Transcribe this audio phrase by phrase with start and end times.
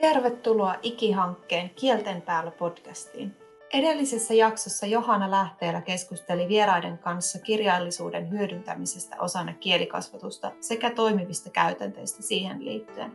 [0.00, 3.36] Tervetuloa Ikihankkeen Kielten päällä podcastiin.
[3.72, 12.64] Edellisessä jaksossa Johanna Lähteellä keskusteli vieraiden kanssa kirjallisuuden hyödyntämisestä osana kielikasvatusta sekä toimivista käytänteistä siihen
[12.64, 13.12] liittyen.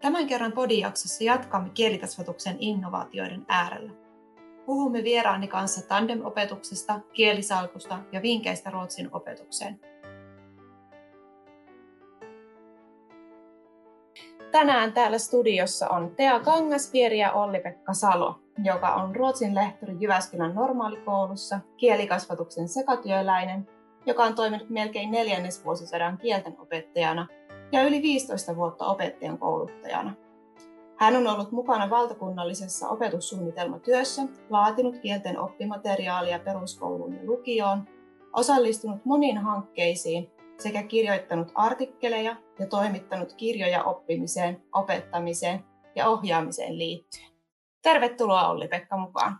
[0.00, 3.90] Tämän kerran podijaksossa jatkamme kielikasvatuksen innovaatioiden äärellä.
[4.66, 9.80] Puhumme vieraani kanssa tandem-opetuksesta, kielisalkusta ja vinkkeistä Ruotsin opetukseen–
[14.54, 21.60] Tänään täällä studiossa on Tea Kangasvieri ja Olli-Pekka Salo, joka on Ruotsin lehtori Jyväskylän normaalikoulussa,
[21.76, 23.68] kielikasvatuksen sekatyöläinen,
[24.06, 27.26] joka on toiminut melkein neljännesvuosisadan kielten opettajana
[27.72, 30.14] ja yli 15 vuotta opettajan kouluttajana.
[30.96, 37.88] Hän on ollut mukana valtakunnallisessa opetussuunnitelmatyössä, laatinut kielten oppimateriaalia peruskouluun ja lukioon,
[38.32, 45.64] osallistunut moniin hankkeisiin sekä kirjoittanut artikkeleja ja toimittanut kirjoja oppimiseen, opettamiseen
[45.96, 47.30] ja ohjaamiseen liittyen.
[47.82, 49.38] Tervetuloa Olli-Pekka mukaan.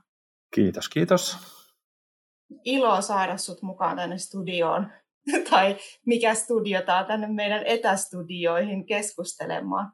[0.54, 1.36] Kiitos, kiitos.
[2.64, 4.92] Ilo saada sut mukaan tänne studioon,
[5.50, 9.92] tai mikä studiota tänne meidän etästudioihin keskustelemaan.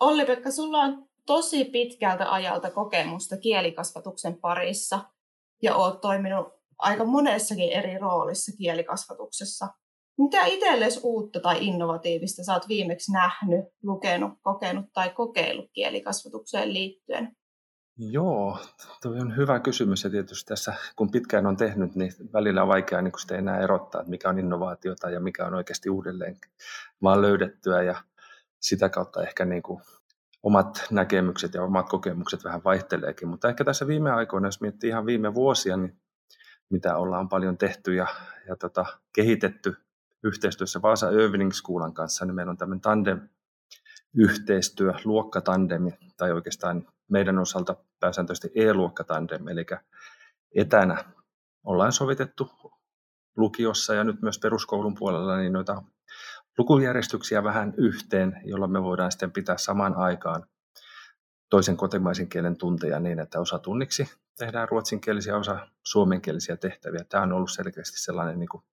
[0.00, 5.00] Olli-Pekka, sulla on tosi pitkältä ajalta kokemusta kielikasvatuksen parissa
[5.62, 9.68] ja oot toiminut aika monessakin eri roolissa kielikasvatuksessa.
[10.18, 17.36] Mitä itsellesi uutta tai innovatiivista oot viimeksi nähnyt, lukenut, kokenut tai kokeillut kielikasvatukseen liittyen?
[17.98, 18.58] Joo,
[19.02, 20.04] tuo on hyvä kysymys.
[20.04, 24.00] Ja tietysti tässä kun pitkään on tehnyt, niin välillä on vaikea niin sitä enää erottaa,
[24.00, 26.36] että mikä on innovaatiota ja mikä on oikeasti uudelleen
[27.02, 27.82] vaan löydettyä.
[27.82, 28.02] Ja
[28.60, 29.80] sitä kautta ehkä niin kuin
[30.42, 35.06] omat näkemykset ja omat kokemukset vähän vaihteleekin, mutta ehkä tässä viime aikoina, jos miettii ihan
[35.06, 36.00] viime vuosia, niin
[36.70, 38.06] mitä ollaan paljon tehty ja,
[38.48, 39.76] ja tota, kehitetty
[40.24, 47.76] yhteistyössä Vaasa Evening Schoolan kanssa, niin meillä on tämmöinen tandem-yhteistyö, luokkatandemi, tai oikeastaan meidän osalta
[48.00, 49.66] pääsääntöisesti e-luokkatandem, eli
[50.54, 51.04] etänä
[51.64, 52.50] ollaan sovitettu
[53.36, 55.82] lukiossa ja nyt myös peruskoulun puolella niin noita
[56.58, 60.46] lukujärjestyksiä vähän yhteen, jolla me voidaan sitten pitää samaan aikaan
[61.50, 67.04] toisen kotimaisen kielen tunteja niin, että osa tunniksi tehdään ruotsinkielisiä, osa suomenkielisiä tehtäviä.
[67.08, 68.64] Tämä on ollut selkeästi sellainen niin kuin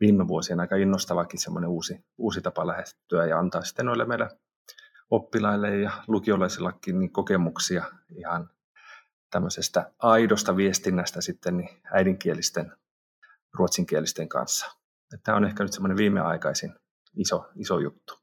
[0.00, 4.30] viime vuosien aika innostavakin semmoinen uusi, uusi tapa lähestyä ja antaa sitten noille meidän
[5.10, 7.84] oppilaille ja lukiolaisillakin niin kokemuksia
[8.16, 8.50] ihan
[9.30, 12.72] tämmöisestä aidosta viestinnästä sitten niin äidinkielisten
[13.54, 14.66] ruotsinkielisten kanssa.
[15.24, 16.74] Tämä on ehkä nyt semmoinen viimeaikaisin
[17.16, 18.14] iso, iso juttu.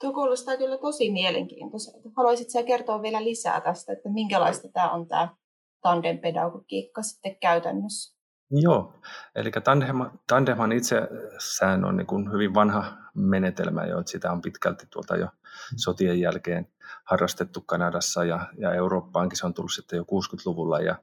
[0.00, 2.08] Tuo kuulostaa kyllä tosi mielenkiintoiselta.
[2.16, 5.36] Haluaisitko kertoa vielä lisää tästä, että minkälaista tämä on tämä
[5.80, 8.13] tandem-pedagogiikka sitten käytännössä?
[8.62, 8.92] Joo,
[9.34, 14.86] eli tandem, tandemhan itsessään on niin kuin hyvin vanha menetelmä jo, että sitä on pitkälti
[14.90, 15.28] tuolta jo
[15.76, 16.68] sotien jälkeen
[17.04, 19.38] harrastettu Kanadassa ja, ja Eurooppaankin.
[19.38, 20.96] Se on tullut sitten jo 60-luvulla ja,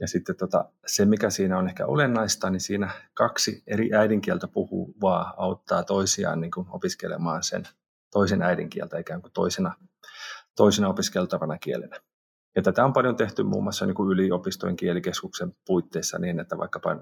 [0.00, 5.34] ja sitten tota, se, mikä siinä on ehkä olennaista, niin siinä kaksi eri äidinkieltä puhuvaa
[5.36, 7.62] auttaa toisiaan niin kuin opiskelemaan sen
[8.10, 9.74] toisen äidinkieltä ikään kuin toisena,
[10.56, 11.96] toisena opiskeltavana kielenä.
[12.56, 16.96] Ja tätä on paljon tehty muun muassa niin kuin yliopistojen kielikeskuksen puitteissa niin, että vaikkapa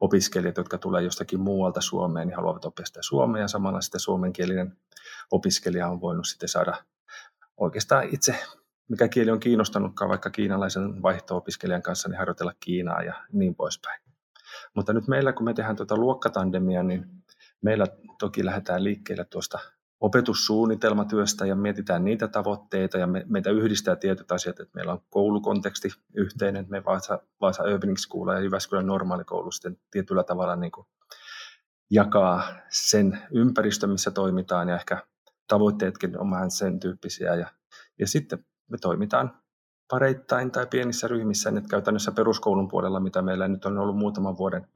[0.00, 4.76] opiskelijat, jotka tulee jostakin muualta Suomeen, niin haluavat sitä suomea ja samalla sitten suomenkielinen
[5.30, 6.74] opiskelija on voinut sitten saada
[7.56, 8.34] oikeastaan itse,
[8.88, 14.02] mikä kieli on kiinnostanutkaan vaikka kiinalaisen vaihto-opiskelijan kanssa, niin harjoitella Kiinaa ja niin poispäin.
[14.74, 17.06] Mutta nyt meillä, kun me tehdään tuota luokkatandemia, niin
[17.62, 17.86] meillä
[18.18, 19.58] toki lähdetään liikkeelle tuosta
[20.02, 25.88] opetussuunnitelmatyöstä ja mietitään niitä tavoitteita ja me, meitä yhdistää tietyt asiat, että meillä on koulukonteksti
[26.14, 30.86] yhteinen, me Vaasa, Vaasa Urbaning School ja Jyväskylän normaalikoulu sitten tietyllä tavalla niin kuin
[31.90, 35.06] jakaa sen ympäristön, missä toimitaan ja ehkä
[35.48, 37.46] tavoitteetkin on vähän sen tyyppisiä ja,
[37.98, 39.38] ja sitten me toimitaan
[39.90, 44.68] pareittain tai pienissä ryhmissä, nyt käytännössä peruskoulun puolella, mitä meillä nyt on ollut muutaman vuoden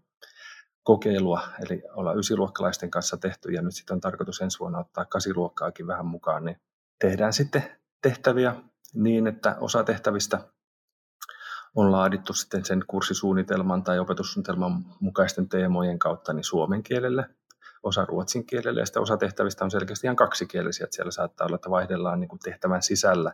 [0.86, 5.86] kokeilua, eli olla ysiluokkalaisten kanssa tehty ja nyt sitten on tarkoitus ensi vuonna ottaa kasiluokkaakin
[5.86, 6.60] vähän mukaan, niin
[6.98, 7.64] tehdään sitten
[8.02, 8.54] tehtäviä
[8.94, 10.40] niin, että osa tehtävistä
[11.74, 17.24] on laadittu sitten sen kurssisuunnitelman tai opetussuunnitelman mukaisten teemojen kautta niin suomen kielelle,
[17.82, 21.56] osa ruotsin kielelle ja sitten osa tehtävistä on selkeästi ihan kaksikielisiä, että siellä saattaa olla,
[21.56, 23.32] että vaihdellaan niin kuin tehtävän sisällä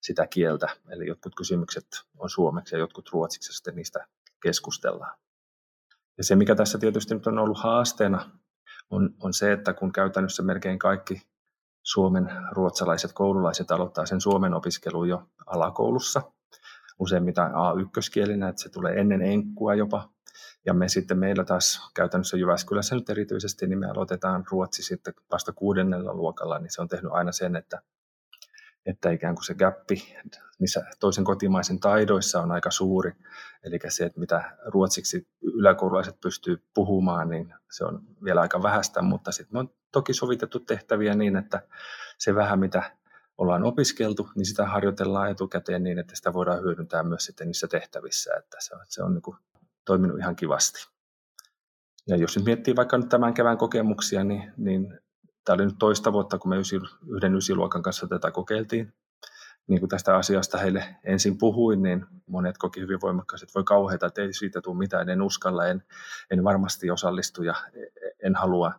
[0.00, 1.86] sitä kieltä, eli jotkut kysymykset
[2.18, 4.06] on suomeksi ja jotkut ruotsiksi ja sitten niistä
[4.42, 5.25] keskustellaan.
[6.18, 8.30] Ja se, mikä tässä tietysti nyt on ollut haasteena,
[8.90, 11.22] on, on se, että kun käytännössä melkein kaikki
[11.82, 16.22] Suomen ruotsalaiset koululaiset aloittaa sen Suomen opiskelun jo alakoulussa,
[16.98, 20.08] useimmiten A1-kielinä, että se tulee ennen enkkua jopa.
[20.66, 25.52] Ja me sitten meillä taas käytännössä Jyväskylässä nyt erityisesti, niin me aloitetaan ruotsi sitten vasta
[25.52, 27.82] kuudennella luokalla, niin se on tehnyt aina sen, että,
[28.86, 30.14] että ikään kuin se gappi
[30.58, 33.12] niissä toisen kotimaisen taidoissa on aika suuri.
[33.64, 39.32] Eli se, että mitä ruotsiksi yläkoululaiset pystyy puhumaan, niin se on vielä aika vähäistä, mutta
[39.32, 41.62] sitten me on toki sovitettu tehtäviä niin, että
[42.18, 42.82] se vähän mitä
[43.38, 48.34] ollaan opiskeltu, niin sitä harjoitellaan etukäteen niin, että sitä voidaan hyödyntää myös sitten niissä tehtävissä,
[48.38, 49.36] että se on, se on niin kuin
[49.84, 50.86] toiminut ihan kivasti.
[52.08, 55.00] Ja jos nyt miettii vaikka nyt tämän kevään kokemuksia, niin, niin
[55.46, 58.92] tämä oli nyt toista vuotta, kun me ysi, yhden ysiluokan kanssa tätä kokeiltiin.
[59.66, 64.06] Niin kuin tästä asiasta heille ensin puhuin, niin monet koki hyvin voimakkaasti, että voi kauheita,
[64.06, 65.82] että ei siitä tule mitään, en uskalla, en,
[66.30, 67.54] en varmasti osallistu ja
[68.22, 68.72] en halua.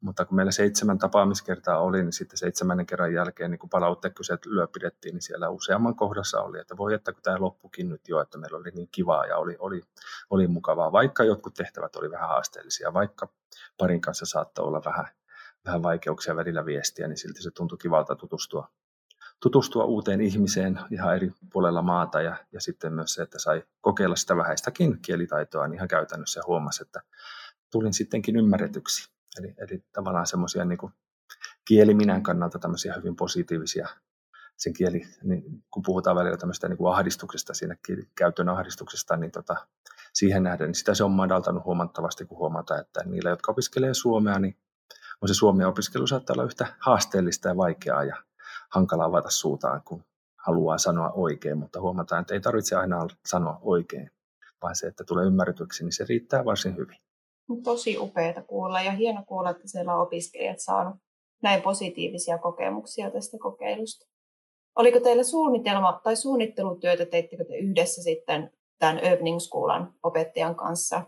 [0.00, 4.66] Mutta kun meillä seitsemän tapaamiskertaa oli, niin sitten seitsemännen kerran jälkeen niin kun palauttekyseet lyö
[4.66, 8.38] pidettiin, niin siellä useamman kohdassa oli, että voi että kun tämä loppukin nyt jo, että
[8.38, 9.82] meillä oli niin kivaa ja oli, oli,
[10.30, 13.28] oli mukavaa, vaikka jotkut tehtävät oli vähän haasteellisia, vaikka
[13.78, 15.08] parin kanssa saattoi olla vähän,
[15.66, 18.68] vähän vaikeuksia välillä viestiä, niin silti se tuntui kivalta tutustua,
[19.42, 24.16] tutustua uuteen ihmiseen ihan eri puolella maata ja, ja sitten myös se, että sai kokeilla
[24.16, 27.00] sitä vähäistäkin kielitaitoa niin ihan käytännössä ja huomasi, että
[27.72, 29.10] tulin sittenkin ymmärretyksi.
[29.38, 30.78] Eli, eli tavallaan semmoisia niin
[31.64, 33.88] kieliminän kannalta tämmöisiä hyvin positiivisia
[34.56, 37.76] sen kieli, niin kun puhutaan välillä tämmöistä niin kuin ahdistuksesta, siinä
[38.14, 39.56] käytön ahdistuksesta, niin tota,
[40.12, 44.38] siihen nähden, niin sitä se on madaltanut huomattavasti, kun huomata, että niillä, jotka opiskelee suomea,
[44.38, 44.56] niin
[45.22, 48.16] on se suomen opiskelu saattaa olla yhtä haasteellista ja vaikeaa ja
[48.70, 50.04] hankala avata suutaan, kun
[50.46, 54.10] haluaa sanoa oikein, mutta huomataan, että ei tarvitse aina sanoa oikein,
[54.62, 56.96] vaan se, että tulee ymmärretyksi, niin se riittää varsin hyvin.
[57.64, 60.96] Tosi upeaa kuulla ja hieno kuulla, että siellä on opiskelijat saanut
[61.42, 64.06] näin positiivisia kokemuksia tästä kokeilusta.
[64.76, 69.00] Oliko teillä suunnitelma tai suunnittelutyötä, teittekö te yhdessä sitten tämän
[69.40, 71.02] Schoolan opettajan kanssa?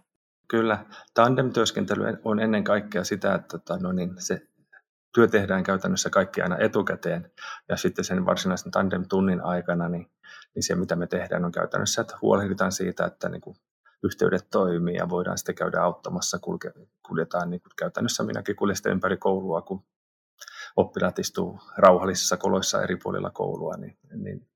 [0.49, 0.87] Kyllä.
[1.15, 4.49] Tandem-työskentely on ennen kaikkea sitä, että tota, no niin, se
[5.15, 7.31] työ tehdään käytännössä kaikki aina etukäteen
[7.69, 10.11] ja sitten sen varsinaisen tandem-tunnin aikana, niin,
[10.55, 13.57] niin se mitä me tehdään on käytännössä, että huolehditaan siitä, että niin kuin
[14.03, 16.73] yhteydet toimii ja voidaan sitten käydä auttamassa, kulke,
[17.09, 19.85] kuljetaan niin kuin käytännössä minäkin kuljen ympäri koulua, kun
[20.77, 24.49] oppilaat istuu rauhallisissa koloissa eri puolilla koulua, niin, niin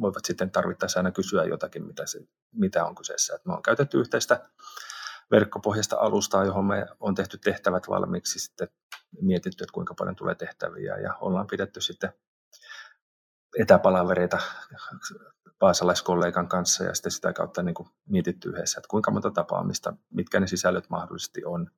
[0.00, 2.20] voivat sitten tarvittaessa aina kysyä jotakin, mitä, se,
[2.52, 3.34] mitä on kyseessä.
[3.34, 4.48] Et me on käytetty yhteistä
[5.30, 8.68] verkkopohjasta alustaa, johon me on tehty tehtävät valmiiksi, sitten
[9.20, 12.12] mietitty, että kuinka paljon tulee tehtäviä ja ollaan pidetty sitten
[13.58, 14.38] etäpalavereita
[15.60, 20.40] vaasalaiskollegan kanssa ja sitten sitä kautta niin kuin mietitty yhdessä, että kuinka monta tapaamista, mitkä
[20.40, 21.70] ne sisällöt mahdollisesti on,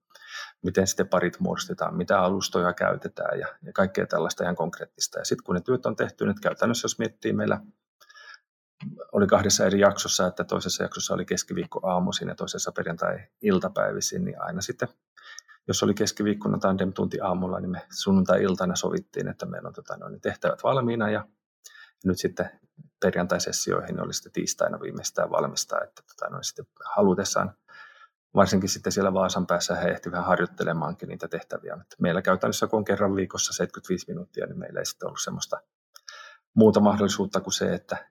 [0.63, 5.19] miten sitten parit muodostetaan, mitä alustoja käytetään ja, ja kaikkea tällaista ihan konkreettista.
[5.19, 7.61] Ja sitten kun ne työt on tehty, nyt käytännössä jos miettii meillä
[9.13, 14.61] oli kahdessa eri jaksossa, että toisessa jaksossa oli keskiviikko aamuisin ja toisessa perjantai-iltapäivisin, niin aina
[14.61, 14.89] sitten,
[15.69, 20.65] jos oli keskiviikkona tandem-tunti aamulla, niin me sunnuntai-iltana sovittiin, että meillä on tota, noin tehtävät
[20.65, 21.25] valmiina ja
[22.05, 22.51] nyt sitten
[23.01, 27.55] perjantaisessioihin oli sitten tiistaina viimeistään valmistaa, että tota, noin sitten halutessaan
[28.35, 31.79] varsinkin sitten siellä Vaasan päässä he ehti vähän harjoittelemaankin niitä tehtäviä.
[32.01, 35.61] Meillä käytännössä, kun on kerran viikossa 75 minuuttia, niin meillä ei sitten ollut semmoista
[36.55, 38.11] muuta mahdollisuutta kuin se, että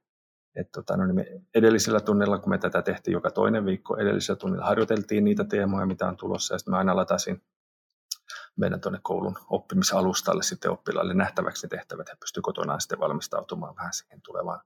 [0.55, 4.39] et tota, no niin me edellisellä tunnilla, kun me tätä tehtiin joka toinen viikko, edellisellä
[4.39, 7.41] tunnilla harjoiteltiin niitä teemoja, mitä on tulossa, ja sitten mä aina latasin
[8.55, 14.21] meidän tuonne koulun oppimisalustalle sitten oppilaille nähtäväksi tehtävät, he pystyvät kotonaan sitten valmistautumaan vähän siihen
[14.21, 14.61] tulevaan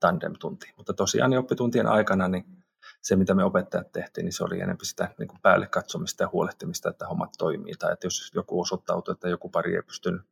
[0.00, 0.74] tandem-tuntiin.
[0.76, 2.44] Mutta tosiaan niin oppituntien aikana niin
[3.02, 6.28] se, mitä me opettajat tehtiin, niin se oli enemmän sitä niin kuin päälle katsomista ja
[6.32, 7.74] huolehtimista, että hommat toimii.
[7.74, 10.22] Tai että jos joku osoittautui, että joku pari ei pystynyt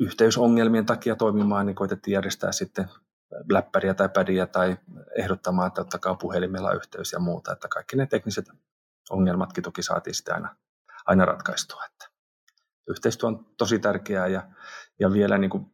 [0.00, 2.88] yhteysongelmien takia toimimaan, niin koitettiin järjestää sitten
[3.52, 4.76] läppäriä tai pädiä tai
[5.18, 7.52] ehdottamaan, että ottakaa puhelimella yhteys ja muuta.
[7.52, 8.44] Että kaikki ne tekniset
[9.10, 10.56] ongelmatkin toki saatiin sitten aina,
[11.06, 11.84] aina ratkaistua.
[11.84, 12.08] Että
[12.88, 14.42] yhteistyö on tosi tärkeää ja,
[15.00, 15.66] ja vielä niin kuin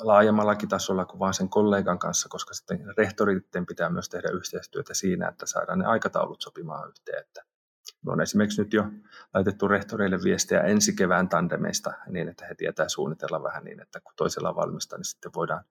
[0.00, 5.28] laajemmallakin tasolla kuin vain sen kollegan kanssa, koska sitten rehtoritten pitää myös tehdä yhteistyötä siinä,
[5.28, 7.20] että saadaan ne aikataulut sopimaan yhteen.
[7.20, 7.44] Että
[8.06, 8.84] me on esimerkiksi nyt jo
[9.34, 14.12] laitettu rehtoreille viestejä ensi kevään tandemeista niin, että he tietää suunnitella vähän niin, että kun
[14.16, 15.64] toisella on valmista, niin sitten voidaan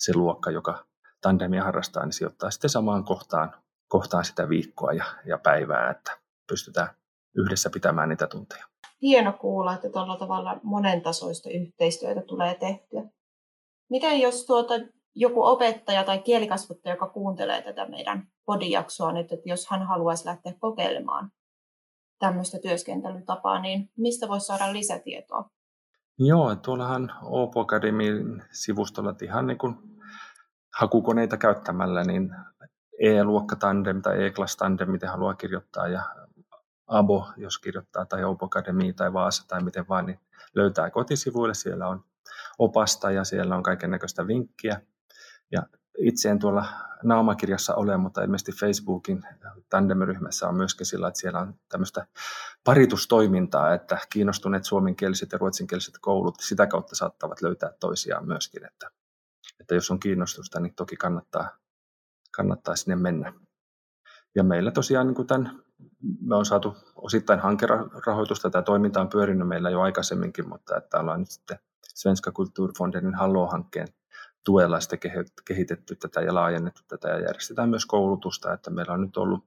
[0.00, 0.84] se luokka, joka
[1.20, 3.54] tandemia harrastaa, niin sijoittaa sitten samaan kohtaan,
[3.88, 6.88] kohtaan sitä viikkoa ja, ja päivää, että pystytään
[7.34, 8.66] yhdessä pitämään niitä tunteja.
[9.02, 13.02] Hieno kuulla, että tuolla tavalla monentasoista yhteistyötä tulee tehtyä.
[13.90, 14.74] Miten jos tuota,
[15.14, 20.52] joku opettaja tai kielikasvattaja, joka kuuntelee tätä meidän podijaksoa nyt, että jos hän haluaisi lähteä
[20.60, 21.32] kokeilemaan
[22.18, 25.50] tämmöistä työskentelytapaa, niin mistä voisi saada lisätietoa?
[26.18, 29.89] Joo, tuollahan Opo Academyn sivustolla ihan niin kuin
[30.78, 32.34] hakukoneita käyttämällä, niin
[33.00, 36.02] E-luokka tandem tai E-class tandem, miten haluaa kirjoittaa, ja
[36.86, 40.20] Abo, jos kirjoittaa, tai Opo Academy tai Vaasa tai miten vaan, niin
[40.54, 41.54] löytää kotisivuille.
[41.54, 42.04] Siellä on
[42.58, 44.80] opasta ja siellä on kaiken näköistä vinkkiä.
[45.52, 45.62] Ja
[45.98, 46.64] itse en tuolla
[47.02, 49.22] naamakirjassa ole, mutta ilmeisesti Facebookin
[49.70, 52.06] tandem-ryhmässä on myöskin sillä, että siellä on tämmöistä
[52.64, 58.90] paritustoimintaa, että kiinnostuneet suomenkieliset ja ruotsinkieliset koulut sitä kautta saattavat löytää toisiaan myöskin, että,
[59.60, 61.48] että jos on kiinnostusta, niin toki kannattaa,
[62.36, 63.32] kannattaa sinne mennä.
[64.34, 65.62] Ja meillä tosiaan niin kuin tämän,
[66.20, 71.20] me on saatu osittain hankerahoitusta, tämä toiminta on pyörinyt meillä jo aikaisemminkin, mutta että ollaan
[71.20, 71.58] nyt sitten
[71.94, 73.88] Svenska Kulturfondenin Halloo-hankkeen
[74.44, 75.00] tuella sitten
[75.44, 79.44] kehitetty tätä ja laajennettu tätä ja järjestetään myös koulutusta, että meillä on nyt ollut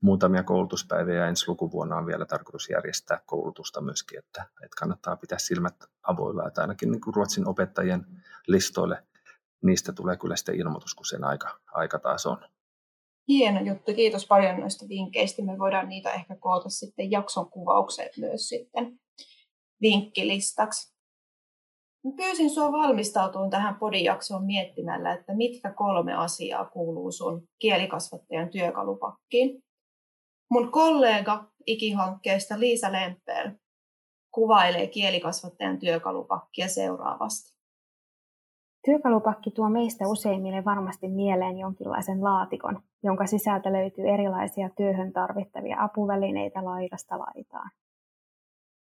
[0.00, 5.38] muutamia koulutuspäiviä ja ensi lukuvuonna on vielä tarkoitus järjestää koulutusta myöskin, että, että kannattaa pitää
[5.38, 8.06] silmät avoilla, että ainakin niin kuin Ruotsin opettajien
[8.46, 9.02] listoille
[9.62, 12.38] niistä tulee kyllä sitten ilmoitus, kun sen aika, aika taas on.
[13.28, 15.42] Hieno juttu, kiitos paljon noista vinkkeistä.
[15.42, 19.00] Me voidaan niitä ehkä koota sitten jakson kuvaukset myös sitten
[19.82, 20.92] vinkkilistaksi.
[22.16, 29.62] Pyysin sinua valmistautumaan tähän podijaksoon miettimällä, että mitkä kolme asiaa kuuluu sun kielikasvattajan työkalupakkiin.
[30.50, 33.50] Mun kollega ikihankkeesta Liisa Lempel
[34.34, 37.51] kuvailee kielikasvattajan työkalupakkia seuraavasti.
[38.84, 46.64] Työkalupakki tuo meistä useimmille varmasti mieleen jonkinlaisen laatikon, jonka sisältä löytyy erilaisia työhön tarvittavia apuvälineitä
[46.64, 47.70] laidasta laitaan.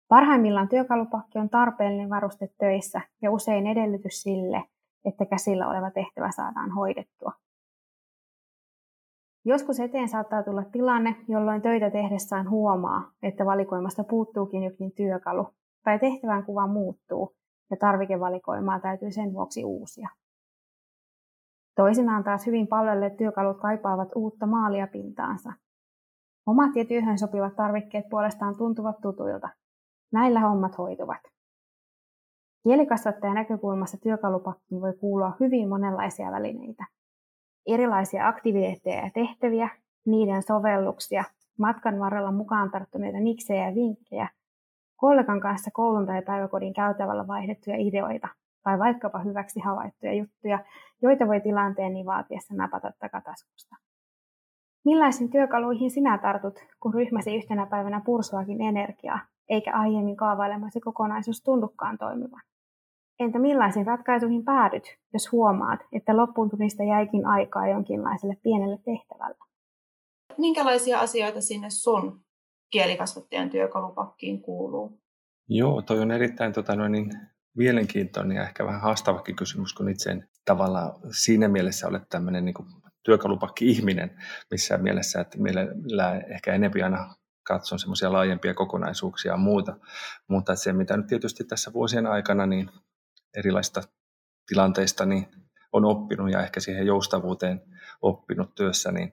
[0.09, 4.65] Parhaimmillaan työkalupakki on tarpeellinen varuste töissä ja usein edellytys sille,
[5.05, 7.33] että käsillä oleva tehtävä saadaan hoidettua.
[9.45, 15.49] Joskus eteen saattaa tulla tilanne, jolloin töitä tehdessään huomaa, että valikoimasta puuttuukin jokin työkalu
[15.85, 17.37] tai tehtävän kuva muuttuu
[17.71, 20.09] ja tarvikevalikoimaa täytyy sen vuoksi uusia.
[21.77, 25.53] Toisinaan taas hyvin palvelleet työkalut kaipaavat uutta maalia pintaansa.
[26.47, 29.49] Omat ja työhön sopivat tarvikkeet puolestaan tuntuvat tutuilta.
[30.13, 31.21] Näillä hommat hoituvat.
[32.63, 36.87] Kielikasvattajan näkökulmasta työkalupakkiin voi kuulua hyvin monenlaisia välineitä.
[37.67, 39.69] Erilaisia aktiviteetteja ja tehtäviä,
[40.07, 41.25] niiden sovelluksia,
[41.59, 44.29] matkan varrella mukaan tarttuneita niksejä ja vinkkejä
[44.99, 48.29] kollegan kanssa koulun tai päiväkodin käytävällä vaihdettuja ideoita
[48.63, 50.59] tai vaikkapa hyväksi havaittuja juttuja,
[51.03, 53.77] joita voi tilanteen niin vaatiessa napata takataskusta.
[54.85, 61.99] Millaisiin työkaluihin sinä tartut, kun ryhmäsi yhtenä päivänä pursuakin energiaa, eikä aiemmin kaavailemasi kokonaisuus tunnukaan
[61.99, 62.43] toimivan?
[63.21, 69.45] Entä millaisiin ratkaisuihin päädyt, jos huomaat, että loppuuntumista jäikin aikaa jonkinlaiselle pienelle tehtävälle?
[70.39, 72.21] Minkälaisia asioita sinne sun
[72.71, 75.01] kielikasvattajan työkalupakkiin kuuluu?
[75.49, 77.11] Joo, toi on erittäin tota, noin, niin,
[77.57, 82.55] mielenkiintoinen ja ehkä vähän haastavakin kysymys, kun itse en tavallaan siinä mielessä ole tämmöinen niin
[83.03, 85.61] työkalupakki-ihminen missään mielessä, että meillä
[86.35, 89.77] ehkä enempi aina katson semmoisia laajempia kokonaisuuksia ja muuta.
[90.29, 92.71] Mutta se, mitä nyt tietysti tässä vuosien aikana niin
[93.37, 93.83] erilaista
[94.47, 95.27] tilanteista niin
[95.73, 97.63] on oppinut ja ehkä siihen joustavuuteen
[98.03, 99.13] oppinut työssä, niin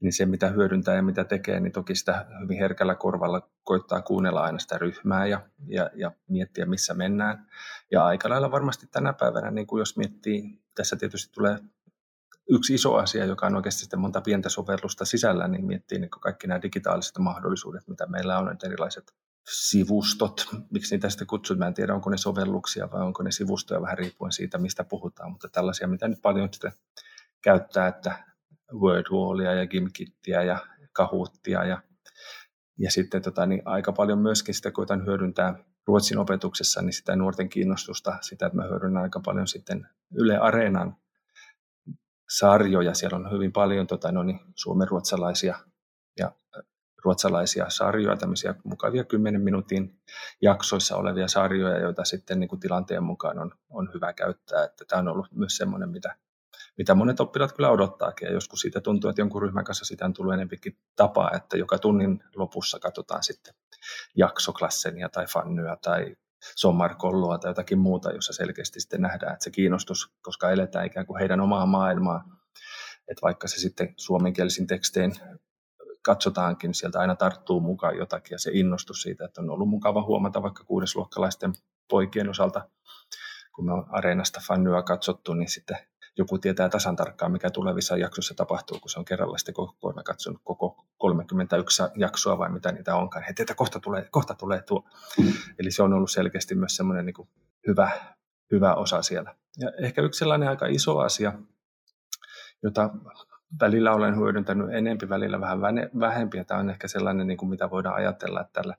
[0.00, 4.42] niin se mitä hyödyntää ja mitä tekee, niin toki sitä hyvin herkällä korvalla koittaa kuunnella
[4.42, 7.46] aina sitä ryhmää ja, ja, ja miettiä, missä mennään.
[7.90, 11.58] Ja aika lailla varmasti tänä päivänä, niin kuin jos miettii, tässä tietysti tulee
[12.50, 16.46] yksi iso asia, joka on oikeasti sitten monta pientä sovellusta sisällä, niin miettii niin kaikki
[16.46, 19.14] nämä digitaaliset mahdollisuudet, mitä meillä on, erilaiset
[19.50, 23.82] sivustot, miksi niitä sitten kutsut, mä en tiedä onko ne sovelluksia vai onko ne sivustoja
[23.82, 26.72] vähän riippuen siitä, mistä puhutaan, mutta tällaisia, mitä nyt paljon sitten
[27.42, 28.24] käyttää, että
[28.72, 30.58] Wordwallia ja Gimkittiä ja
[30.92, 31.82] Kahoottia ja,
[32.78, 37.48] ja sitten tota, niin aika paljon myöskin sitä koitan hyödyntää Ruotsin opetuksessa, niin sitä nuorten
[37.48, 40.96] kiinnostusta, sitä, että mä hyödynnän aika paljon sitten Yle Areenan
[42.38, 42.94] sarjoja.
[42.94, 45.58] Siellä on hyvin paljon tota, no niin, suomenruotsalaisia
[46.18, 46.32] ja
[47.04, 50.00] ruotsalaisia sarjoja, tämmöisiä mukavia 10 minuutin
[50.42, 54.64] jaksoissa olevia sarjoja, joita sitten niin kuin tilanteen mukaan on, on hyvä käyttää.
[54.64, 56.16] Että tämä on ollut myös semmoinen, mitä
[56.78, 58.26] mitä monet oppilaat kyllä odottaakin.
[58.26, 61.78] Ja joskus siitä tuntuu, että jonkun ryhmän kanssa sitä on tullut enempikin tapaa, että joka
[61.78, 63.54] tunnin lopussa katsotaan sitten
[64.16, 66.16] jaksoklassenia tai fannyä tai
[66.56, 71.18] sommarkolloa tai jotakin muuta, jossa selkeästi sitten nähdään, että se kiinnostus, koska eletään ikään kuin
[71.18, 72.24] heidän omaa maailmaa,
[73.08, 75.12] että vaikka se sitten suomenkielisin tekstein
[76.02, 80.42] katsotaankin, sieltä aina tarttuu mukaan jotakin ja se innostus siitä, että on ollut mukava huomata
[80.42, 81.52] vaikka kuudesluokkalaisten
[81.88, 82.68] poikien osalta,
[83.54, 85.78] kun me on Areenasta fannyä katsottu, niin sitten
[86.18, 90.04] joku tietää tasan tarkkaan, mikä tulevissa jaksoissa tapahtuu, kun se on kerralla sitten koko ajan
[90.04, 93.24] katsonut koko 31 jaksoa vai mitä niitä onkaan.
[93.24, 94.84] Heti, että kohta tulee, kohta tulee tuo.
[95.58, 97.28] Eli se on ollut selkeästi myös semmoinen niin
[97.66, 97.90] hyvä,
[98.50, 99.34] hyvä osa siellä.
[99.58, 101.32] Ja ehkä yksi sellainen aika iso asia,
[102.62, 102.90] jota
[103.60, 105.60] välillä olen hyödyntänyt enempi, välillä vähän
[106.00, 108.76] vähempi, ja tämä on ehkä sellainen, niin kuin mitä voidaan ajatella, että tällä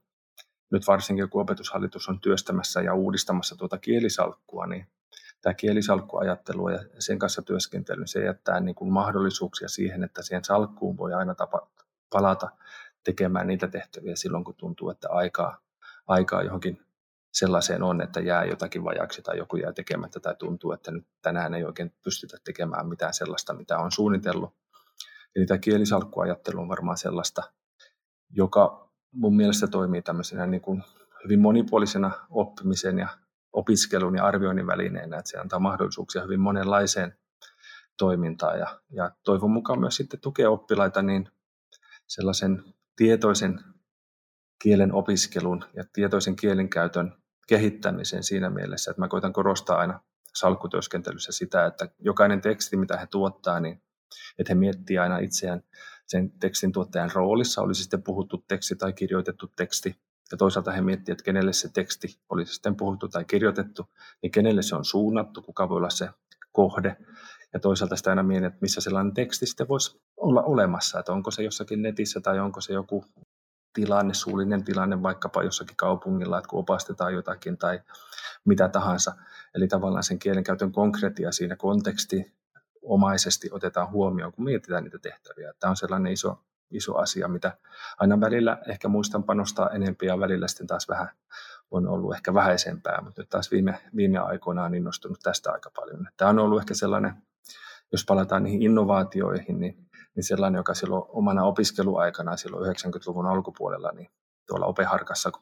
[0.71, 4.87] nyt varsinkin kun opetushallitus on työstämässä ja uudistamassa tuota kielisalkkua, niin
[5.41, 10.97] tämä kielisalkkuajattelu ja sen kanssa työskentely, se jättää niin kuin mahdollisuuksia siihen, että siihen salkkuun
[10.97, 11.69] voi aina tapa,
[12.09, 12.49] palata
[13.03, 15.57] tekemään niitä tehtäviä silloin, kun tuntuu, että aikaa,
[16.07, 16.87] aikaa johonkin
[17.33, 21.53] sellaiseen on, että jää jotakin vajaksi tai joku jää tekemättä tai tuntuu, että nyt tänään
[21.53, 24.55] ei oikein pystytä tekemään mitään sellaista, mitä on suunnitellut.
[25.35, 27.43] Eli tämä kielisalkkuajattelu on varmaan sellaista,
[28.29, 30.83] joka mun mielestä toimii tämmöisenä niin kuin
[31.23, 33.07] hyvin monipuolisena oppimisen ja
[33.57, 37.17] opiskelun ja arvioinnin välineenä, että se antaa mahdollisuuksia hyvin monenlaiseen
[37.97, 38.59] toimintaan.
[38.59, 41.29] Ja, ja toivon mukaan myös sitten tukea oppilaita niin
[42.07, 42.63] sellaisen
[42.95, 43.59] tietoisen
[44.63, 47.13] kielen opiskelun ja tietoisen kielenkäytön
[47.47, 49.99] kehittämisen siinä mielessä, että mä koitan korostaa aina
[50.33, 53.81] salkkutyöskentelyssä sitä, että jokainen teksti, mitä he tuottaa, niin
[54.39, 55.63] että he miettii aina itseään
[56.07, 59.95] sen tekstin tuottajan roolissa, olisi sitten puhuttu teksti tai kirjoitettu teksti,
[60.31, 63.89] ja toisaalta he miettivät, että kenelle se teksti olisi sitten puhuttu tai kirjoitettu,
[64.21, 66.09] niin kenelle se on suunnattu, kuka voi olla se
[66.51, 66.97] kohde.
[67.53, 71.31] Ja toisaalta sitä aina mietin, että missä sellainen teksti sitten voisi olla olemassa, että onko
[71.31, 73.05] se jossakin netissä tai onko se joku
[73.73, 77.79] tilanne, suullinen tilanne vaikkapa jossakin kaupungilla, että kun opastetaan jotakin tai
[78.45, 79.15] mitä tahansa.
[79.55, 82.33] Eli tavallaan sen kielenkäytön konkreettia siinä konteksti
[82.81, 85.53] omaisesti otetaan huomioon, kun mietitään niitä tehtäviä.
[85.59, 87.57] Tämä on sellainen iso, iso asia, mitä
[87.97, 91.09] aina välillä ehkä muistan panostaa enempiä ja välillä sitten taas vähän
[91.71, 96.07] on ollut ehkä vähäisempää, mutta nyt taas viime, viime aikoina on innostunut tästä aika paljon.
[96.17, 97.13] Tämä on ollut ehkä sellainen,
[97.91, 104.09] jos palataan niihin innovaatioihin, niin, niin sellainen, joka silloin omana opiskeluaikana silloin 90-luvun alkupuolella, niin
[104.47, 105.41] tuolla Opeharkassa, kun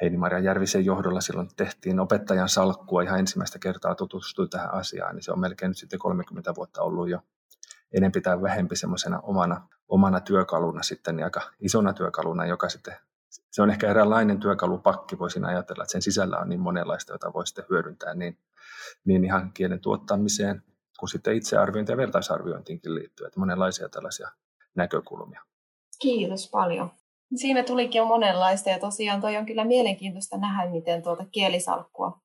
[0.00, 5.32] Heini-Maria Järvisen johdolla silloin tehtiin opettajan salkkua ihan ensimmäistä kertaa tutustui tähän asiaan, niin se
[5.32, 7.20] on melkein nyt sitten 30 vuotta ollut jo
[7.96, 12.96] enempi tai vähempi semmoisena omana, omana työkaluna sitten, niin aika isona työkaluna, joka sitten,
[13.50, 17.46] se on ehkä eräänlainen työkalupakki, voisin ajatella, että sen sisällä on niin monenlaista, jota voi
[17.46, 18.38] sitten hyödyntää niin,
[19.04, 20.62] niin ihan kielen tuottamiseen,
[20.98, 24.28] kuin sitten itsearviointiin ja vertaisarviointiinkin liittyen, että monenlaisia tällaisia
[24.74, 25.40] näkökulmia.
[26.00, 26.90] Kiitos paljon.
[27.36, 32.20] Siinä tulikin jo monenlaista ja tosiaan toi on kyllä mielenkiintoista nähdä, miten tuota kielisalkkua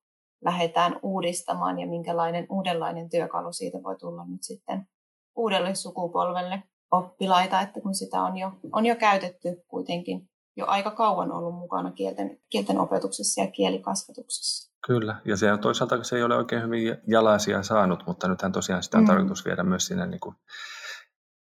[0.45, 4.88] lähdetään uudistamaan ja minkälainen uudenlainen työkalu siitä voi tulla nyt sitten
[5.36, 11.32] uudelle sukupolvelle oppilaita, että kun sitä on jo, on jo käytetty kuitenkin jo aika kauan
[11.32, 14.76] ollut mukana kielten, kielten opetuksessa ja kielikasvatuksessa.
[14.88, 18.84] Kyllä, ja se on toisaalta se ei ole oikein hyvin jalaisia saanut, mutta nythän tosiaan
[18.84, 19.08] sitä on mm.
[19.08, 20.36] tarkoitus viedä myös sinne niin kuin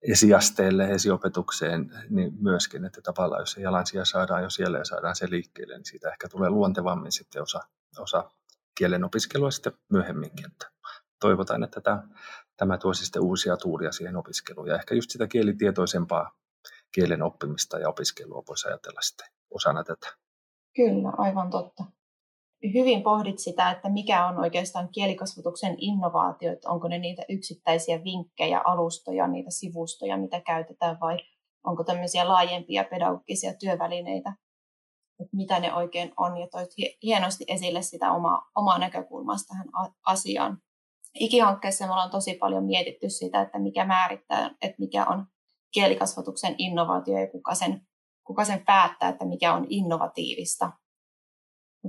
[0.03, 5.31] esiasteelle, esiopetukseen niin myöskin, että tavallaan jos se jalansija saadaan jo siellä ja saadaan se
[5.31, 7.61] liikkeelle, niin siitä ehkä tulee luontevammin sitten osa,
[7.98, 8.31] osa
[8.79, 10.46] kielen opiskelua sitten myöhemminkin.
[10.46, 10.70] Että
[11.20, 12.03] toivotaan, että tämä,
[12.60, 16.32] tämä tuo sitten uusia tuuria siihen opiskeluun ja ehkä just sitä kielitietoisempaa
[16.94, 20.06] kielen oppimista ja opiskelua voisi ajatella sitten osana tätä.
[20.76, 21.84] Kyllä, aivan totta
[22.74, 28.60] hyvin pohdit sitä, että mikä on oikeastaan kielikasvatuksen innovaatio, että onko ne niitä yksittäisiä vinkkejä,
[28.64, 31.18] alustoja, niitä sivustoja, mitä käytetään, vai
[31.64, 34.32] onko tämmöisiä laajempia pedagogisia työvälineitä,
[35.20, 36.70] että mitä ne oikein on, ja toit
[37.02, 39.66] hienosti esille sitä omaa, omaa näkökulmaa tähän
[40.06, 40.58] asiaan.
[41.14, 45.26] Ikihankkeessa me ollaan tosi paljon mietitty sitä, että mikä määrittää, että mikä on
[45.70, 47.86] kielikasvatuksen innovaatio ja kuka sen,
[48.26, 50.72] kuka sen päättää, että mikä on innovatiivista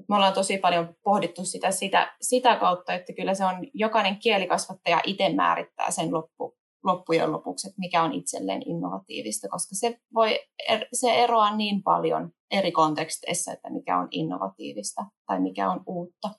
[0.10, 5.02] me ollaan tosi paljon pohdittu sitä, sitä, sitä kautta, että kyllä se on jokainen kielikasvattaja
[5.06, 10.86] itse määrittää sen loppu, loppujen lopuksi, että mikä on itselleen innovatiivista, koska se, voi, er,
[10.94, 16.30] se eroaa niin paljon eri konteksteissa, että mikä on innovatiivista tai mikä on uutta.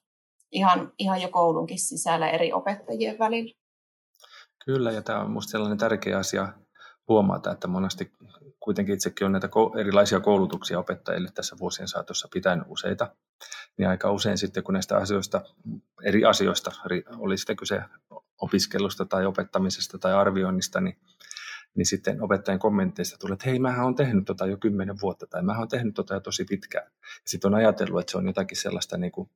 [0.53, 3.53] Ihan, ihan jo koulunkin sisällä eri opettajien välillä.
[4.65, 6.49] Kyllä, ja tämä on minusta sellainen tärkeä asia
[7.09, 8.13] huomata, että monesti
[8.61, 9.49] kuitenkin itsekin on näitä
[9.81, 13.15] erilaisia koulutuksia opettajille tässä vuosien saatossa pitänyt useita,
[13.79, 15.41] niin aika usein sitten kun näistä asioista,
[16.05, 16.73] eri asioista,
[17.19, 17.83] oli sitten kyse
[18.41, 20.99] opiskelusta tai opettamisesta tai arvioinnista, niin,
[21.75, 25.43] niin sitten opettajan kommentteista tulee, että hei, mä oon tehnyt tota jo kymmenen vuotta tai
[25.43, 26.91] mä oon tehnyt tota jo tosi pitkään.
[27.27, 29.31] Sitten on ajatellut, että se on jotakin sellaista niin kuin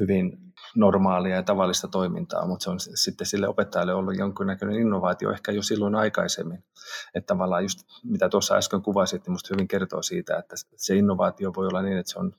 [0.00, 5.52] hyvin normaalia ja tavallista toimintaa, mutta se on sitten sille opettajalle ollut jonkinnäköinen innovaatio ehkä
[5.52, 6.64] jo silloin aikaisemmin.
[7.14, 11.52] Että tavallaan just mitä tuossa äsken kuvasit, niin minusta hyvin kertoo siitä, että se innovaatio
[11.56, 12.32] voi olla niin, että se on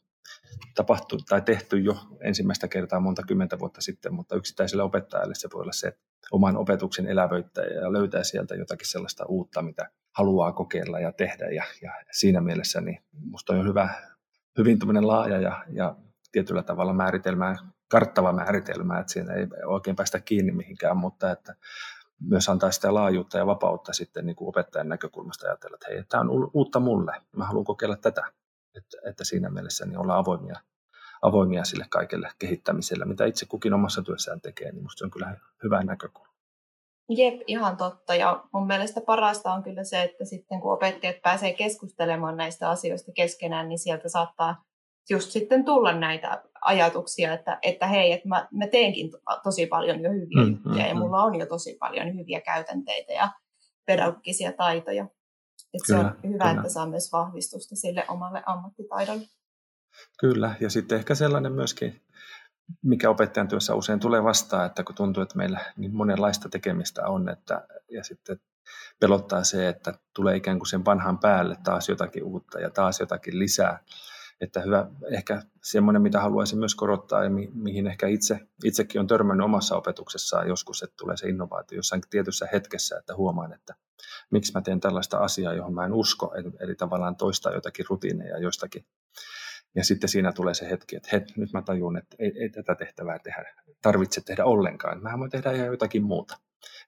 [0.75, 5.61] tapahtunut tai tehty jo ensimmäistä kertaa monta kymmentä vuotta sitten, mutta yksittäiselle opettajalle se voi
[5.61, 5.97] olla se
[6.31, 11.45] oman opetuksen elävöittäjä ja löytää sieltä jotakin sellaista uutta, mitä haluaa kokeilla ja tehdä.
[11.45, 13.89] Ja, ja siinä mielessä niin minusta on hyvä,
[14.57, 15.95] hyvin laaja ja, ja
[16.37, 17.55] tietyllä tavalla määritelmää,
[17.87, 21.55] karttava määritelmä, että siinä ei oikein päästä kiinni mihinkään, mutta että
[22.19, 26.21] myös antaa sitä laajuutta ja vapautta sitten niin kuin opettajan näkökulmasta ajatella, että hei, tämä
[26.21, 28.31] on uutta mulle, mä haluan kokeilla tätä,
[28.75, 30.59] että, että siinä mielessä niin ollaan avoimia,
[31.21, 35.37] avoimia sille kaikelle kehittämiselle, mitä itse kukin omassa työssään tekee, niin minusta se on kyllä
[35.63, 36.33] hyvä näkökulma.
[37.09, 38.15] Jep, ihan totta.
[38.15, 43.11] Ja mun mielestä parasta on kyllä se, että sitten kun opettajat pääsee keskustelemaan näistä asioista
[43.11, 44.66] keskenään, niin sieltä saattaa
[45.09, 49.11] just sitten tulla näitä ajatuksia, että, että hei, että mä, mä teenkin
[49.43, 50.99] tosi paljon jo hyviä mm, juttuja mm, ja mm.
[50.99, 53.31] mulla on jo tosi paljon hyviä käytänteitä ja
[53.85, 55.07] pedagogisia taitoja.
[55.73, 56.51] Että kyllä, se on hyvä, kyllä.
[56.51, 59.27] että saa myös vahvistusta sille omalle ammattitaidolle.
[60.19, 62.01] Kyllä, ja sitten ehkä sellainen myöskin,
[62.83, 67.29] mikä opettajan työssä usein tulee vastaan, että kun tuntuu, että meillä niin monenlaista tekemistä on,
[67.29, 68.39] että, ja sitten
[68.99, 73.39] pelottaa se, että tulee ikään kuin sen vanhan päälle taas jotakin uutta ja taas jotakin
[73.39, 73.79] lisää.
[74.41, 79.07] Että hyvä, ehkä semmoinen, mitä haluaisin myös korottaa ja mi, mihin ehkä itse, itsekin on
[79.07, 83.75] törmännyt omassa opetuksessaan joskus, että tulee se innovaatio jossain tietyssä hetkessä, että huomaan, että
[84.31, 88.39] miksi mä teen tällaista asiaa, johon mä en usko, eli, eli tavallaan toistaa jotakin rutiineja
[88.39, 88.85] jostakin
[89.75, 92.75] ja sitten siinä tulee se hetki, että he, nyt mä tajun, että ei, ei tätä
[92.75, 95.03] tehtävää tehdä, tarvitse tehdä ollenkaan.
[95.03, 96.37] Mä voin tehdä ihan jotakin muuta.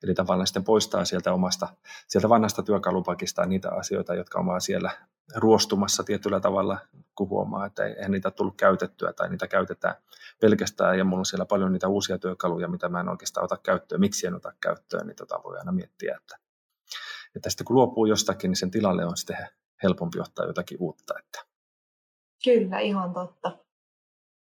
[0.03, 1.67] Eli tavallaan sitten poistaa sieltä omasta,
[2.07, 4.91] sieltä vanhasta työkalupakista niitä asioita, jotka on vaan siellä
[5.35, 6.77] ruostumassa tietyllä tavalla,
[7.15, 9.95] kun huomaa, että ei niitä tullut käytettyä tai niitä käytetään
[10.41, 14.01] pelkästään ja mulla on siellä paljon niitä uusia työkaluja, mitä mä en oikeastaan ota käyttöön,
[14.01, 16.37] miksi en ota käyttöön, niin tota voi aina miettiä, että,
[17.35, 19.37] että sitten kun luopuu jostakin, niin sen tilalle on sitten
[19.83, 21.49] helpompi ottaa jotakin uutta, että
[22.43, 23.57] Kyllä, ihan totta.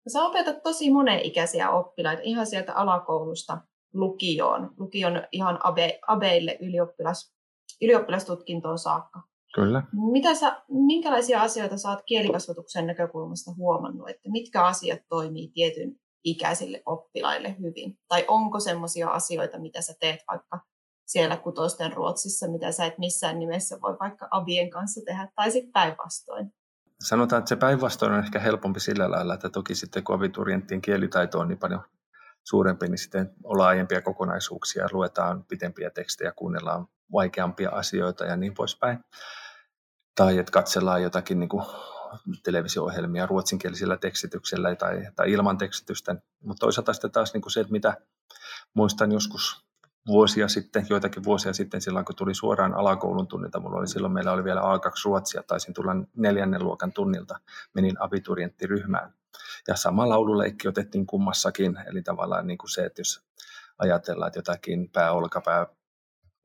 [0.07, 3.57] Sä opetat tosi monenikäisiä oppilaita, ihan sieltä alakoulusta
[3.93, 7.33] lukioon, lukion ihan abe, abeille ylioppilas,
[7.81, 9.21] ylioppilastutkintoon saakka.
[9.55, 9.83] Kyllä.
[10.11, 16.81] Mitä sä, minkälaisia asioita sä oot kielikasvatuksen näkökulmasta huomannut, että mitkä asiat toimii tietyn ikäisille
[16.85, 17.97] oppilaille hyvin?
[18.07, 20.59] Tai onko semmoisia asioita, mitä sä teet vaikka
[21.05, 25.71] siellä kutosten Ruotsissa, mitä sä et missään nimessä voi vaikka abien kanssa tehdä, tai sitten
[25.71, 26.53] päinvastoin?
[27.03, 31.39] sanotaan, että se päinvastoin on ehkä helpompi sillä lailla, että toki sitten kun abiturienttien kielitaito
[31.39, 31.81] on niin paljon
[32.43, 38.99] suurempi, niin sitten ollaan aiempia kokonaisuuksia, luetaan pitempiä tekstejä, kuunnellaan vaikeampia asioita ja niin poispäin.
[40.15, 41.65] Tai että katsellaan jotakin niin kuin
[42.43, 46.15] televisio-ohjelmia ruotsinkielisellä tekstityksellä tai, tai ilman tekstitystä.
[46.43, 47.97] Mutta toisaalta sitten taas niin kuin se, että mitä
[48.73, 49.65] muistan joskus
[50.07, 54.31] vuosia sitten, joitakin vuosia sitten, silloin kun tuli suoraan alakoulun tunnilta, mulla oli silloin meillä
[54.31, 57.39] oli vielä A2 Ruotsia, taisin tulla neljännen luokan tunnilta,
[57.73, 59.13] menin abiturienttiryhmään.
[59.67, 63.25] Ja sama laululeikki otettiin kummassakin, eli tavallaan niin kuin se, että jos
[63.77, 65.67] ajatellaan, että jotakin pää, olkapää,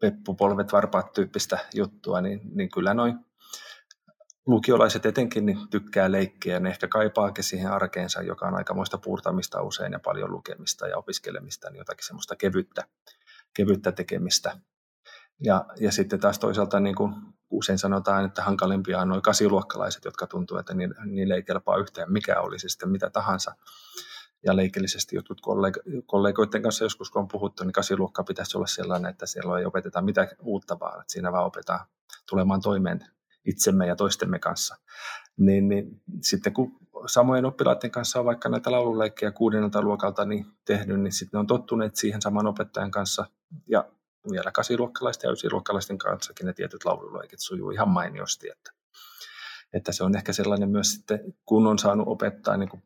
[0.01, 3.28] peppu, polvet, varpaat tyyppistä juttua, niin, niin kyllä noin
[4.49, 9.63] lukiolaiset etenkin niin tykkää leikkiä ja ne ehkä kaipaakin siihen arkeensa, joka on aikamoista puurtamista
[9.63, 12.85] usein ja paljon lukemista ja opiskelemista, niin jotakin semmoista kevyttä,
[13.55, 14.57] kevyttä tekemistä.
[15.45, 17.15] Ja, ja sitten taas toisaalta niin kuin
[17.51, 22.41] usein sanotaan, että hankalimpia on noin kasiluokkalaiset, jotka tuntuu, että niille ei kelpaa yhtään mikä
[22.41, 23.55] olisi sitten mitä tahansa.
[24.47, 25.41] Ja leikillisesti jotkut
[26.07, 30.03] kollegoiden kanssa joskus, kun on puhuttu, niin kasiluokka pitäisi olla sellainen, että siellä ei opeteta
[30.03, 31.87] mitään uutta, vaan että siinä vaan opetetaan
[32.31, 33.07] tulemaan toimeen
[33.45, 34.77] itsemme ja toistemme kanssa.
[35.37, 41.01] Niin, niin sitten kun samojen oppilaiden kanssa on vaikka näitä laululeikkejä kuudennelta luokalta niin tehnyt,
[41.01, 43.27] niin sitten ne on tottuneet siihen saman opettajan kanssa
[43.67, 43.85] ja
[44.31, 48.49] vielä kasiluokkalaisten ja ysiluokkalaisten kanssakin ne tietyt laululeikit sujuu ihan mainiosti.
[48.49, 48.71] Että,
[49.73, 52.83] että se on ehkä sellainen myös sitten, kun on saanut opettaa niin kuin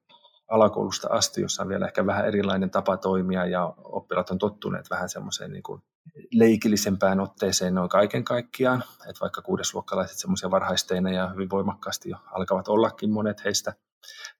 [0.52, 5.08] alakoulusta asti, jossa on vielä ehkä vähän erilainen tapa toimia ja oppilaat on tottuneet vähän
[5.08, 5.82] semmoiseen niin kuin
[6.32, 8.84] leikillisempään otteeseen noin kaiken kaikkiaan.
[9.08, 13.72] Että vaikka kuudesluokkalaiset semmoisia varhaisteina ja hyvin voimakkaasti jo alkavat ollakin monet heistä,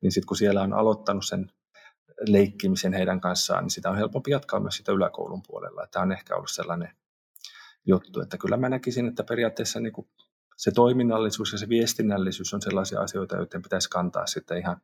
[0.03, 1.51] niin sitten kun siellä on aloittanut sen
[2.29, 5.87] leikkimisen heidän kanssaan, niin sitä on helpompi jatkaa myös sitä yläkoulun puolella.
[5.91, 6.97] Tämä on ehkä ollut sellainen
[7.87, 10.09] juttu, että kyllä mä näkisin, että periaatteessa niin kuin
[10.57, 14.81] se toiminnallisuus ja se viestinnällisyys on sellaisia asioita, joiden pitäisi kantaa sitten ihan,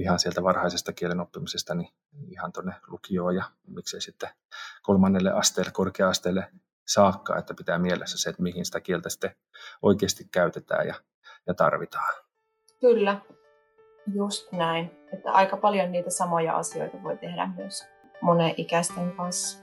[0.00, 1.88] ihan sieltä varhaisesta kielen oppimisesta niin
[2.30, 4.28] ihan tuonne lukioon ja miksei sitten
[4.82, 6.52] kolmannelle asteelle, korkea-asteelle
[6.86, 9.36] saakka, että pitää mielessä se, että mihin sitä kieltä sitten
[9.82, 10.94] oikeasti käytetään ja,
[11.46, 12.14] ja tarvitaan.
[12.80, 13.20] Kyllä,
[14.14, 14.90] Just näin.
[15.12, 17.88] Että aika paljon niitä samoja asioita voi tehdä myös
[18.20, 19.58] monen ikäisten kanssa.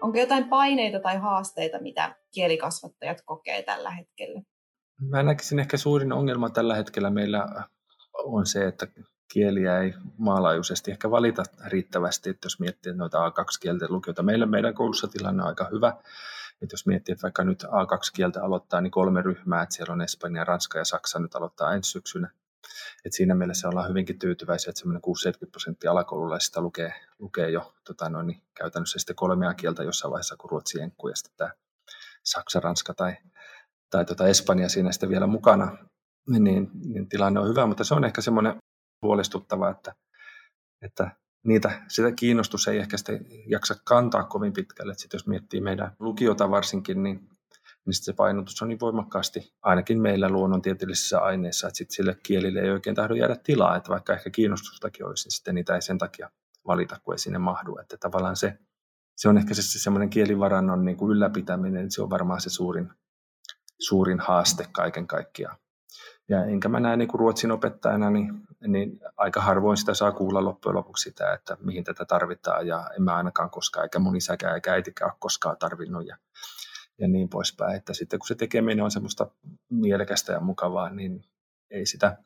[0.00, 4.42] Onko jotain paineita tai haasteita, mitä kielikasvattajat kokee tällä hetkellä?
[5.00, 7.66] Mä näkisin ehkä suurin ongelma tällä hetkellä meillä
[8.14, 8.86] on se, että
[9.32, 14.22] kieliä ei maalaajuisesti ehkä valita riittävästi, että jos miettii noita A2-kielten lukijoita.
[14.22, 15.88] Meillä meidän koulussa tilanne on aika hyvä,
[16.62, 20.44] että jos miettii, että vaikka nyt A2-kieltä aloittaa, niin kolme ryhmää, että siellä on Espanja,
[20.44, 22.30] Ranska ja Saksa nyt aloittaa ensi syksynä.
[23.04, 25.02] Et siinä mielessä ollaan hyvinkin tyytyväisiä, että semmoinen
[25.46, 30.36] 6-70 prosenttia alakoululaisista lukee, lukee jo tota noin, niin käytännössä sitten kolmea kieltä jossain vaiheessa,
[30.36, 31.50] kun ruotsi, enkku ja sitten tämä
[32.24, 33.16] Saksa, Ranska tai,
[33.90, 35.78] tai tuota Espanja siinä sitten vielä mukana,
[36.28, 38.56] niin, niin tilanne on hyvä, mutta se on ehkä semmoinen
[39.02, 39.94] huolestuttava, että,
[40.82, 41.10] että
[41.46, 44.94] niitä, sitä kiinnostus ei ehkä sitten jaksa kantaa kovin pitkälle.
[44.94, 47.28] Sitten jos miettii meidän lukiota varsinkin, niin,
[47.86, 52.70] niin se painotus on niin voimakkaasti ainakin meillä luonnontieteellisissä aineissa, että sitten sille kielille ei
[52.70, 56.30] oikein tahdo jäädä tilaa, että vaikka ehkä kiinnostustakin olisi, niin sitten niitä ei sen takia
[56.66, 57.78] valita, kun ei sinne mahdu.
[57.78, 58.58] Että tavallaan se,
[59.16, 62.90] se on ehkä se, se semmoinen kielivarannon niin kuin ylläpitäminen, se on varmaan se suurin,
[63.80, 65.56] suurin haaste kaiken kaikkiaan.
[66.28, 70.44] Ja enkä mä näe niin kuin ruotsin opettajana, niin, niin aika harvoin sitä saa kuulla
[70.44, 72.66] loppujen lopuksi sitä, että mihin tätä tarvitaan.
[72.66, 76.16] Ja en mä ainakaan koskaan, eikä mun isäkään eikä äitikään ole koskaan tarvinnut ja,
[76.98, 77.76] ja niin poispäin.
[77.76, 79.26] Että sitten kun se tekeminen on semmoista
[79.70, 81.24] mielekästä ja mukavaa, niin
[81.70, 82.16] ei sitä,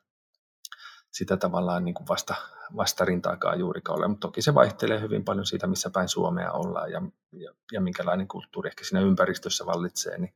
[1.13, 2.35] sitä tavallaan niin kuin vasta,
[2.77, 4.09] vastarintaakaan juurikaan ole.
[4.09, 8.29] Mutta toki se vaihtelee hyvin paljon siitä, missä päin Suomea ollaan ja, ja, ja minkälainen
[8.29, 10.19] kulttuuri ehkä siinä ympäristössä vallitsee.
[10.19, 10.35] Niin,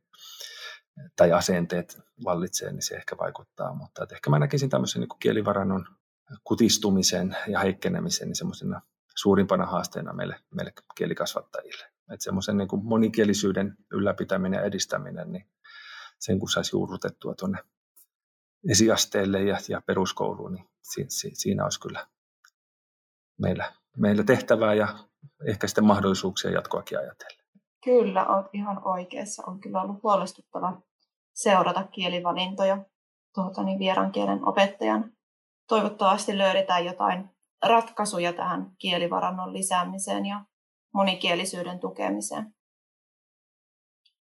[1.15, 3.73] tai asenteet vallitsee, niin se ehkä vaikuttaa.
[3.73, 5.85] Mutta että ehkä mä näkisin tämmöisen niin kielivarannon
[6.43, 8.81] kutistumisen ja heikkenemisen niin semmoisena
[9.15, 11.85] suurimpana haasteena meille, meille kielikasvattajille.
[11.85, 15.45] Että semmoisen niin kuin monikielisyyden ylläpitäminen ja edistäminen, niin
[16.19, 17.57] sen kun saisi juurrutettua tuonne
[18.69, 22.07] esiasteelle ja, ja peruskouluun, niin si, si, siinä olisi kyllä
[23.37, 24.97] meillä, meillä tehtävää ja
[25.47, 27.45] ehkä sitten mahdollisuuksia jatkoakin ajatellen.
[27.83, 29.43] Kyllä, olet ihan oikeassa.
[29.47, 30.81] On kyllä ollut huolestuttava
[31.43, 32.85] seurata kielivalintoja
[33.35, 35.11] tuota, niin vieran kielen opettajan.
[35.67, 37.29] Toivottavasti löydetään jotain
[37.65, 40.45] ratkaisuja tähän kielivarannon lisäämiseen ja
[40.93, 42.53] monikielisyyden tukemiseen.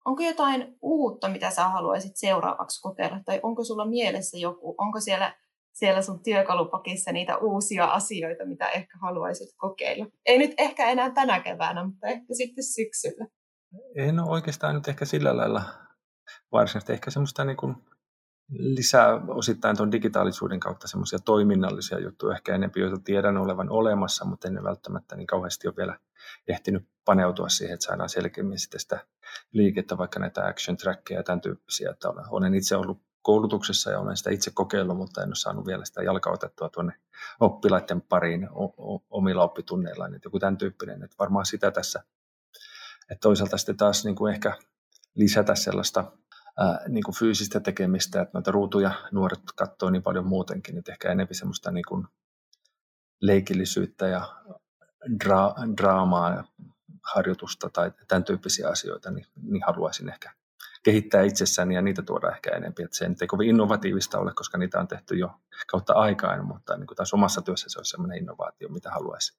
[0.06, 3.20] Onko jotain uutta, mitä sä haluaisit seuraavaksi kokeilla?
[3.26, 5.36] Tai onko sulla mielessä joku, onko siellä,
[5.74, 10.06] siellä sun työkalupakissa niitä uusia asioita, mitä ehkä haluaisit kokeilla?
[10.26, 13.28] Ei nyt ehkä enää tänä keväänä, mutta ehkä sitten syksyllä.
[13.96, 15.64] En ole oikeastaan nyt ehkä sillä lailla
[16.52, 17.76] varsinaisesti ehkä semmoista niin kuin
[18.50, 24.48] lisää osittain tuon digitaalisuuden kautta semmoisia toiminnallisia juttuja, ehkä enemmän, joita tiedän olevan olemassa, mutta
[24.48, 26.00] en välttämättä niin kauheasti ole vielä
[26.48, 29.08] ehtinyt paneutua siihen, että saadaan selkeämmin sitten sitä
[29.52, 31.92] liikettä, vaikka näitä action trackia ja tämän tyyppisiä.
[31.92, 35.86] Että olen itse ollut koulutuksessa ja olen sitä itse kokeillut, mutta en ole saanut vielä
[35.86, 36.94] sitä jalkautettua tuonne
[37.40, 38.50] oppilaiden pariin
[39.10, 42.04] omilla oppitunneilla, niin joku tämän tyyppinen, että varmaan sitä tässä,
[43.10, 44.58] että toisaalta sitten taas niin kuin ehkä
[45.16, 46.12] lisätä sellaista
[46.58, 51.12] ää, niin kuin fyysistä tekemistä, että noita ruutuja nuoret katsoo niin paljon muutenkin, että ehkä
[51.12, 52.08] enemmän semmoista niin kuin
[53.22, 54.22] leikillisyyttä ja
[55.24, 56.44] dra- draamaa,
[57.04, 60.32] harjoitusta tai tämän tyyppisiä asioita, niin, niin haluaisin ehkä
[60.84, 62.86] kehittää itsessäni ja niitä tuoda ehkä enemmän.
[62.86, 65.32] Että se ei kovin innovatiivista ole, koska niitä on tehty jo
[65.68, 69.38] kautta aikaan, mutta niin kuin taas omassa työssä se on sellainen innovaatio, mitä haluaisin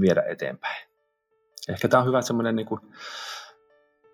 [0.00, 0.88] viedä eteenpäin.
[1.68, 2.80] Ehkä tämä on hyvä semmoinen niin kuin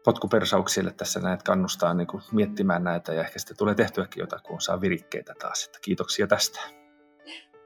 [0.05, 4.61] potkupersauksille tässä näet kannustaa niin kuin miettimään näitä ja ehkä sitten tulee tehtyäkin jotain, kun
[4.61, 5.65] saa virikkeitä taas.
[5.65, 6.61] Että kiitoksia tästä.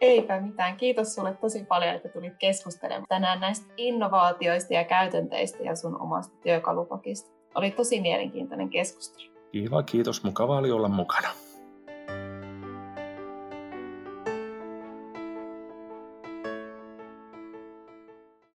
[0.01, 0.77] Eipä mitään.
[0.77, 6.37] Kiitos sulle tosi paljon, että tulit keskustelemaan tänään näistä innovaatioista ja käytänteistä ja sun omasta
[6.42, 7.31] työkalupakista.
[7.55, 9.33] Oli tosi mielenkiintoinen keskustelu.
[9.53, 10.24] Kiva, kiitos.
[10.24, 11.29] Mukava oli olla mukana.